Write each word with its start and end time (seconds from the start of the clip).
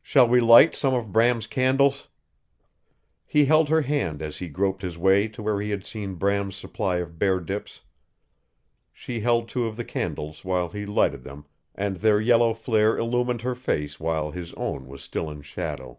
Shall 0.00 0.26
we 0.26 0.40
light 0.40 0.74
some 0.74 0.94
of 0.94 1.12
Bram's 1.12 1.46
candles?" 1.46 2.08
He 3.26 3.44
held 3.44 3.68
her 3.68 3.82
hand 3.82 4.22
as 4.22 4.38
he 4.38 4.48
groped 4.48 4.80
his 4.80 4.96
way 4.96 5.28
to 5.28 5.42
where 5.42 5.60
he 5.60 5.68
had 5.68 5.84
seen 5.84 6.14
Bram's 6.14 6.56
supply 6.56 6.96
of 6.96 7.18
bear 7.18 7.40
dips. 7.40 7.82
She 8.90 9.20
held 9.20 9.50
two 9.50 9.66
of 9.66 9.76
the 9.76 9.84
candles 9.84 10.46
while 10.46 10.70
he 10.70 10.86
lighted 10.86 11.24
them 11.24 11.44
and 11.74 11.96
their 11.98 12.22
yellow 12.22 12.54
flare 12.54 12.96
illumined 12.96 13.42
her 13.42 13.54
face 13.54 14.00
while 14.00 14.30
his 14.30 14.54
own 14.54 14.86
was 14.86 15.02
still 15.04 15.28
in 15.28 15.42
shadow. 15.42 15.98